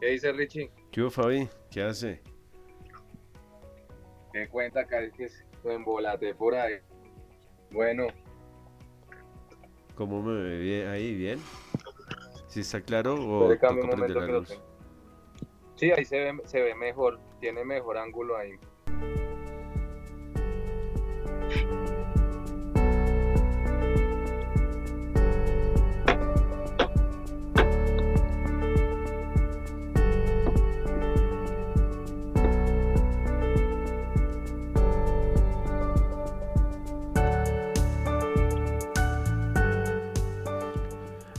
[0.00, 0.70] ¿Qué dice Richie?
[0.90, 1.46] ¿Qué hubo, Fabi?
[1.70, 2.22] ¿Qué hace?
[4.32, 5.10] ¿Qué cuenta, que
[5.62, 6.76] lo embolate por ahí?
[7.70, 8.06] Bueno.
[9.94, 11.14] ¿Cómo me ve ahí?
[11.14, 11.38] ¿Bien?
[12.48, 14.58] ¿Sí está claro o toco prender la luz?
[15.76, 18.52] Sí, ahí se ve, se ve mejor, tiene mejor ángulo ahí.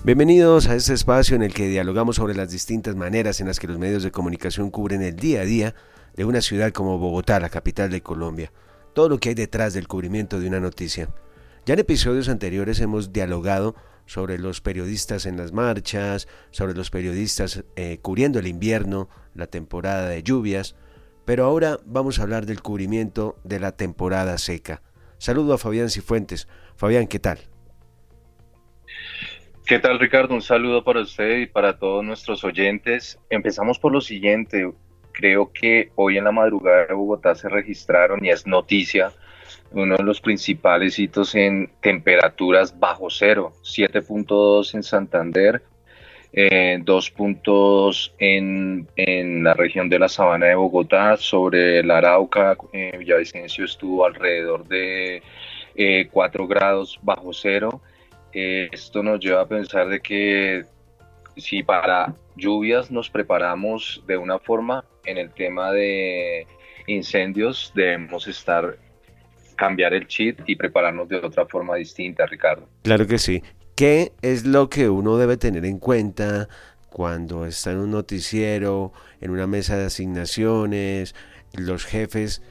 [0.04, 3.68] Bienvenidos a este espacio en el que dialogamos sobre las distintas maneras en las que
[3.68, 5.76] los medios de comunicación cubren el día a día
[6.16, 8.52] de una ciudad como Bogotá, la capital de Colombia,
[8.94, 11.10] todo lo que hay detrás del cubrimiento de una noticia.
[11.68, 13.76] Ya en episodios anteriores hemos dialogado
[14.08, 20.10] sobre los periodistas en las marchas, sobre los periodistas eh, cubriendo el invierno, la temporada
[20.10, 20.76] de lluvias,
[21.26, 24.82] pero ahora vamos a hablar del cubrimiento de la temporada seca.
[25.20, 26.48] Saludo a Fabián Cifuentes.
[26.76, 27.52] Fabián, ¿qué tal?
[29.72, 30.34] ¿Qué tal Ricardo?
[30.34, 33.18] Un saludo para usted y para todos nuestros oyentes.
[33.30, 34.70] Empezamos por lo siguiente.
[35.14, 39.14] Creo que hoy en la madrugada de Bogotá se registraron y es noticia
[39.72, 45.64] uno de los principales hitos en temperaturas bajo cero, 7.2 en Santander,
[46.34, 47.14] eh, 2
[48.20, 54.06] en, en, la región de la Sabana de Bogotá, sobre el Arauca, eh, Villavicencio estuvo
[54.06, 55.24] alrededor de
[56.12, 57.82] 4 eh, grados bajo cero
[58.34, 60.66] esto nos lleva a pensar de que
[61.38, 66.46] si para lluvias nos preparamos de una forma, en el tema de
[66.88, 68.78] incendios debemos estar
[69.56, 72.68] cambiar el chip y prepararnos de otra forma distinta, Ricardo.
[72.82, 73.44] Claro que sí.
[73.76, 76.50] ¿Qué es lo que uno debe tener en cuenta
[76.90, 81.16] cuando está en un noticiero, en una mesa de asignaciones,
[81.54, 82.42] los jefes?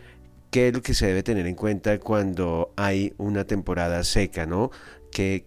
[0.51, 4.71] ¿Qué es lo que se debe tener en cuenta cuando hay una temporada seca, no?
[5.11, 5.45] Que,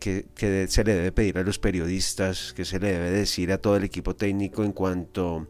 [0.68, 3.84] se le debe pedir a los periodistas, que se le debe decir a todo el
[3.84, 5.48] equipo técnico en cuanto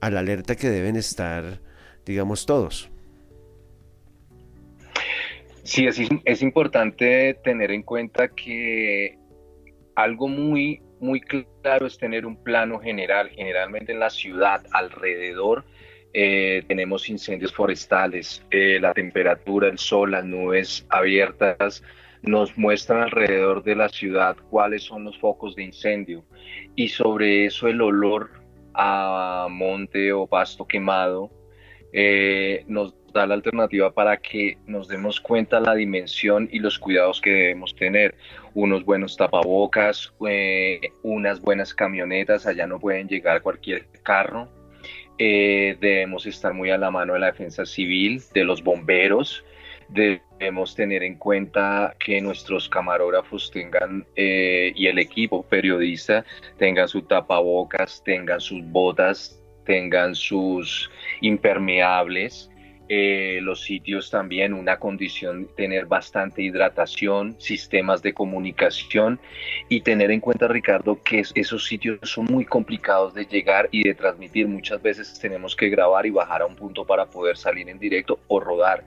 [0.00, 1.60] a la alerta que deben estar,
[2.04, 2.90] digamos, todos.
[5.62, 9.18] Sí, es, es importante tener en cuenta que
[9.94, 13.30] algo muy, muy claro es tener un plano general.
[13.30, 15.64] Generalmente en la ciudad, alrededor,
[16.16, 21.82] eh, tenemos incendios forestales, eh, la temperatura, el sol, las nubes abiertas,
[22.26, 26.24] nos muestran alrededor de la ciudad cuáles son los focos de incendio
[26.74, 28.30] y sobre eso el olor
[28.74, 31.30] a monte o pasto quemado
[31.92, 37.20] eh, nos da la alternativa para que nos demos cuenta la dimensión y los cuidados
[37.20, 38.16] que debemos tener.
[38.52, 44.48] Unos buenos tapabocas, eh, unas buenas camionetas, allá no pueden llegar cualquier carro.
[45.18, 49.44] Eh, debemos estar muy a la mano de la defensa civil, de los bomberos,
[50.44, 56.22] debemos tener en cuenta que nuestros camarógrafos tengan eh, y el equipo periodista
[56.58, 60.90] tengan su tapabocas, tengan sus botas, tengan sus
[61.22, 62.50] impermeables,
[62.88, 69.18] eh, los sitios también una condición tener bastante hidratación, sistemas de comunicación
[69.70, 73.94] y tener en cuenta Ricardo que esos sitios son muy complicados de llegar y de
[73.94, 74.48] transmitir.
[74.48, 78.18] Muchas veces tenemos que grabar y bajar a un punto para poder salir en directo
[78.28, 78.84] o rodar.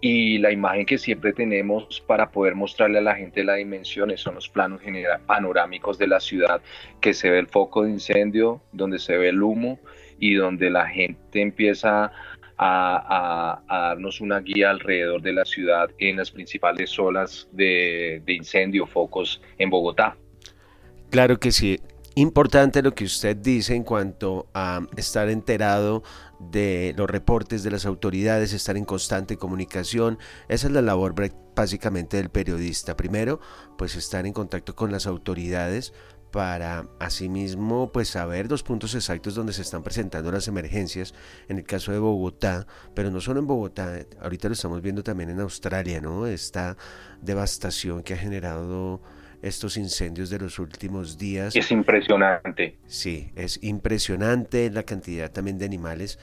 [0.00, 4.36] Y la imagen que siempre tenemos para poder mostrarle a la gente las dimensiones son
[4.36, 6.62] los planos general, panorámicos de la ciudad,
[7.00, 9.78] que se ve el foco de incendio, donde se ve el humo
[10.18, 12.12] y donde la gente empieza a,
[12.58, 19.40] darnos una guía alrededor de la ciudad en las principales zonas de, de incendio, focos
[19.58, 20.16] en Bogotá.
[21.10, 21.80] Claro que sí.
[22.18, 26.02] Importante lo que usted dice en cuanto a estar enterado
[26.40, 30.18] de los reportes de las autoridades, estar en constante comunicación.
[30.48, 31.14] Esa es la labor
[31.54, 32.96] básicamente del periodista.
[32.96, 33.40] Primero,
[33.76, 35.92] pues estar en contacto con las autoridades
[36.36, 41.14] para asimismo pues saber los puntos exactos donde se están presentando las emergencias
[41.48, 45.30] en el caso de Bogotá, pero no solo en Bogotá, ahorita lo estamos viendo también
[45.30, 46.26] en Australia, ¿no?
[46.26, 46.76] Esta
[47.22, 49.00] devastación que ha generado
[49.40, 51.56] estos incendios de los últimos días.
[51.56, 52.76] Es impresionante.
[52.86, 56.18] Sí, es impresionante la cantidad también de animales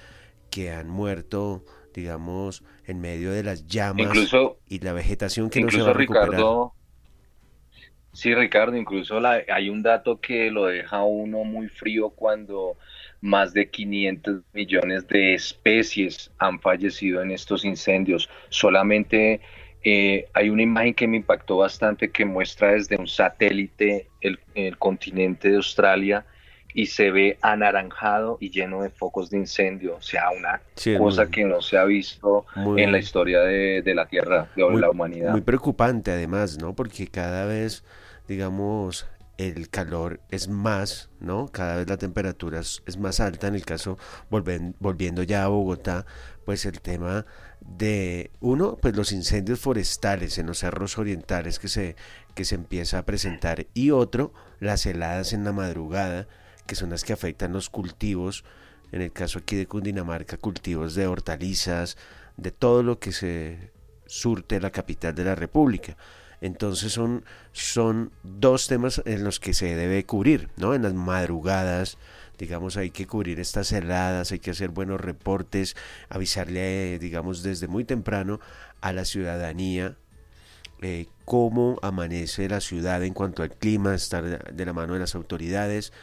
[0.51, 4.15] que han muerto, digamos, en medio de las llamas
[4.69, 6.39] y la vegetación que no se va a recuperar.
[8.13, 12.77] Sí, Ricardo, incluso hay un dato que lo deja uno muy frío cuando
[13.21, 18.29] más de 500 millones de especies han fallecido en estos incendios.
[18.49, 19.41] Solamente
[19.83, 24.39] eh, hay una imagen que me impactó bastante que muestra desde un satélite el,
[24.77, 26.23] continente de Australia
[26.73, 30.61] y se ve anaranjado y lleno de focos de incendio, o sea, una
[30.97, 35.31] cosa que no se ha visto en la historia de, la Tierra, de la humanidad.
[35.31, 36.75] Muy preocupante además, ¿no?
[36.75, 37.83] Porque cada vez,
[38.27, 41.47] digamos, el calor es más, ¿no?
[41.47, 43.47] Cada vez la temperatura es, más alta.
[43.47, 43.97] En el caso,
[44.29, 46.05] volviendo ya a Bogotá,
[46.45, 47.25] pues el tema
[47.59, 51.95] de, uno, pues los incendios forestales en los cerros orientales que se,
[52.35, 56.27] que se empieza a presentar y otro, las heladas en la madrugada,
[56.65, 58.43] que son las que afectan los cultivos,
[58.91, 61.97] en el caso aquí de Cundinamarca, cultivos de hortalizas,
[62.37, 63.71] de todo lo que se
[64.05, 65.97] surte la capital de la República.
[66.41, 67.23] Entonces son,
[67.53, 70.73] son dos temas en los que se debe cubrir, ¿no?
[70.73, 71.97] En las madrugadas,
[72.37, 75.75] digamos, hay que cubrir estas heladas, hay que hacer buenos reportes,
[76.09, 78.39] avisarle, digamos, desde muy temprano
[78.81, 79.95] a la ciudadanía
[80.85, 85.15] eh, cómo amanece la ciudad en cuanto al clima, estar de la mano de las
[85.15, 85.93] autoridades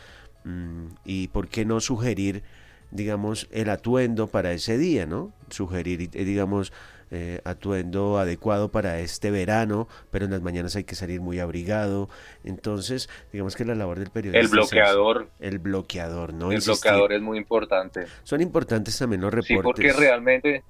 [1.05, 2.43] y por qué no sugerir,
[2.91, 5.33] digamos, el atuendo para ese día, ¿no?
[5.51, 6.73] Sugerir, eh, digamos,
[7.13, 12.09] eh, atuendo adecuado para este verano, pero en las mañanas hay que salir muy abrigado.
[12.45, 14.41] Entonces, digamos que la labor del periodista.
[14.41, 15.29] El bloqueador.
[15.41, 16.53] el bloqueador, ¿no?
[16.53, 18.07] El bloqueador es muy importante.
[18.23, 19.57] Son importantes también los reportes.
[19.57, 20.63] Sí, porque realmente.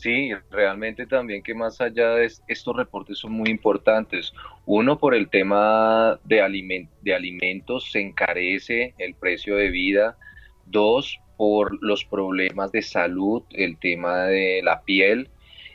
[0.00, 4.32] Sí, realmente también que más allá de estos reportes son muy importantes.
[4.64, 10.16] Uno, por el tema de, de alimentos, se encarece el precio de vida.
[10.64, 15.28] Dos, por los problemas de salud, el tema de la piel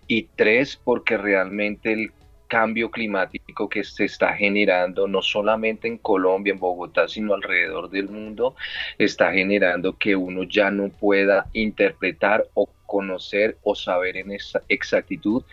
[0.08, 2.12] y tres, porque realmente el
[2.48, 8.10] cambio climático que se está generando, no solamente en Colombia, en Bogotá, sino alrededor del
[8.10, 8.56] mundo,
[8.98, 15.44] está generando que uno ya no pueda interpretar o conocer o saber en esa exactitud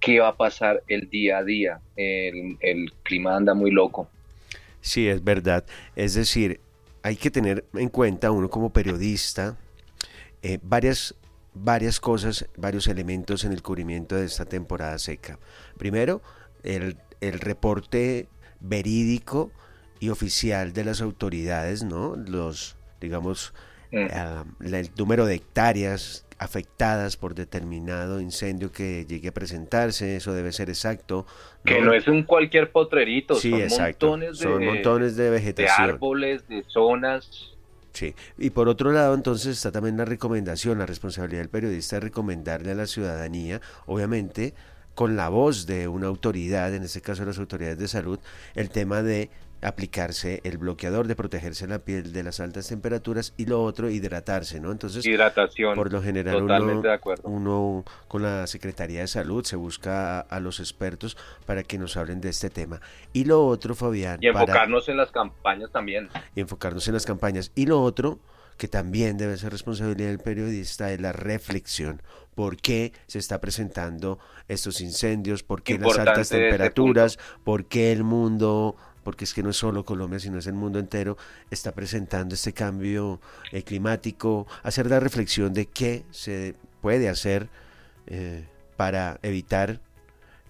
[0.00, 1.80] qué va a pasar el día a día.
[1.96, 4.08] El, clima anda muy loco.
[4.80, 5.64] Sí, es verdad.
[5.96, 6.60] Es decir,
[7.02, 9.56] hay que tener en cuenta uno como periodista
[10.42, 11.14] eh, varias
[11.54, 15.38] varias cosas, varios elementos en el cubrimiento de esta temporada seca.
[15.76, 16.22] Primero,
[16.62, 18.28] el, reporte
[18.60, 19.50] verídico
[20.00, 22.14] y oficial de las autoridades, ¿no?
[22.16, 23.52] Los, digamos,
[23.92, 24.06] mm.
[24.12, 30.52] ah, el número de hectáreas afectadas por determinado incendio que llegue a presentarse, eso debe
[30.52, 31.26] ser exacto.
[31.64, 35.86] Que no es un cualquier potrerito, sí, son montones de, son montones de vegetación.
[35.86, 37.54] De árboles, de zonas
[37.98, 42.00] Sí, y por otro lado entonces está también la recomendación, la responsabilidad del periodista de
[42.00, 44.54] recomendarle a la ciudadanía, obviamente
[44.94, 48.18] con la voz de una autoridad, en este caso las autoridades de salud,
[48.54, 53.46] el tema de aplicarse el bloqueador de protegerse la piel de las altas temperaturas y
[53.46, 54.70] lo otro hidratarse, ¿no?
[54.70, 55.74] Entonces, hidratación.
[55.74, 57.28] Por lo general uno, de acuerdo.
[57.28, 61.16] uno con la Secretaría de Salud se busca a, los expertos
[61.46, 62.80] para que nos hablen de este tema.
[63.12, 66.08] Y lo otro, Fabián, y enfocarnos en las campañas también.
[66.34, 67.50] Y enfocarnos en las campañas.
[67.54, 68.20] Y lo otro
[68.58, 72.02] que también debe ser responsabilidad del periodista es la reflexión.
[72.34, 74.18] ¿Por qué se está presentando
[74.48, 75.42] estos incendios?
[75.42, 77.18] ¿Por qué las altas temperaturas?
[77.44, 78.76] ¿Por qué el mundo
[79.08, 81.16] porque es que no es solo Colombia, sino es el mundo entero,
[81.50, 83.22] está presentando este cambio
[83.52, 87.48] eh, climático, hacer la reflexión de qué se puede hacer
[88.06, 88.44] eh,
[88.76, 89.80] para evitar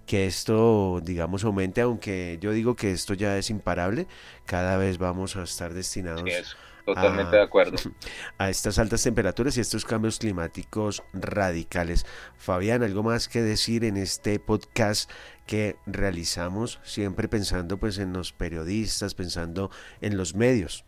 [0.07, 4.09] que esto, digamos, aumente, aunque yo digo que esto ya es imparable,
[4.45, 6.57] cada vez vamos a estar destinados
[6.95, 7.77] Totalmente de acuerdo.
[8.39, 12.07] A estas altas temperaturas y estos cambios climáticos radicales.
[12.39, 15.11] Fabián, ¿algo más que decir en este podcast
[15.47, 19.71] que realizamos siempre pensando pues en los periodistas, pensando
[20.01, 20.87] en los medios?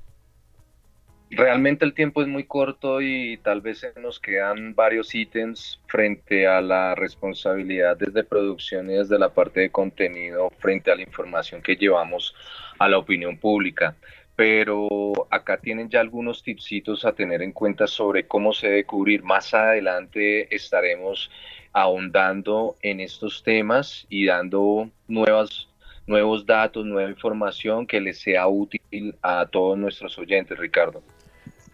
[1.33, 6.63] Realmente el tiempo es muy corto y tal vez nos quedan varios ítems frente a
[6.63, 11.77] la responsabilidad desde producción y desde la parte de contenido frente a la información que
[11.77, 12.35] llevamos
[12.79, 13.95] a la opinión pública
[14.41, 19.23] pero acá tienen ya algunos tipsitos a tener en cuenta sobre cómo se debe cubrir.
[19.23, 21.31] Más adelante estaremos
[21.75, 25.69] ahondando en estos temas y dando nuevas,
[26.07, 31.03] nuevos datos, nueva información que les sea útil a todos nuestros oyentes, Ricardo.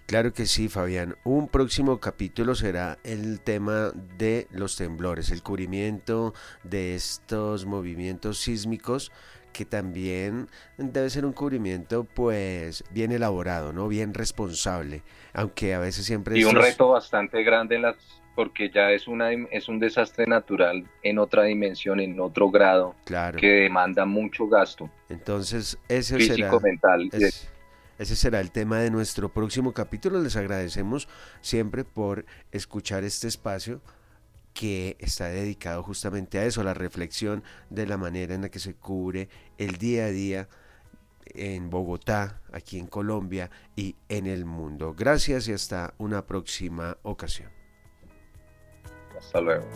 [0.06, 1.14] Claro que sí, Fabián.
[1.22, 9.12] Un próximo capítulo será el tema de los temblores, el cubrimiento de estos movimientos sísmicos
[9.56, 13.88] que también debe ser un cubrimiento pues bien elaborado, ¿no?
[13.88, 16.38] Bien responsable, aunque a veces siempre...
[16.38, 17.96] Y un reto bastante grande en las
[18.34, 23.38] porque ya es una es un desastre natural en otra dimensión, en otro grado, claro.
[23.38, 24.90] que demanda mucho gasto.
[25.08, 27.08] Entonces, ese físico, mental.
[27.98, 30.20] ese será el tema de nuestro próximo capítulo.
[30.20, 31.08] Les agradecemos
[31.40, 33.80] siempre por escuchar este espacio
[34.56, 38.58] que está dedicado justamente a eso, a la reflexión de la manera en la que
[38.58, 40.48] se cubre el día a día
[41.26, 44.94] en Bogotá, aquí en Colombia y en el mundo.
[44.96, 47.50] Gracias y hasta una próxima ocasión.
[49.18, 49.66] Hasta luego.